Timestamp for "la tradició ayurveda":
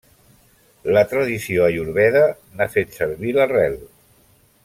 0.97-2.25